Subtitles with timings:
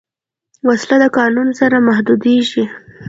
[0.67, 2.63] وسله د قانون سره محدودېږي